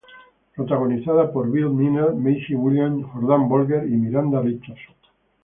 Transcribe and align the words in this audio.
Protagonizada 0.55 1.31
por 1.31 1.51
Bill 1.51 1.69
Milner, 1.69 2.15
Maisie 2.15 2.55
Williams, 2.55 3.05
Jordan 3.13 3.47
Bolger 3.47 3.85
y 3.87 3.91
Miranda 3.91 4.41
Richardson. 4.41 4.95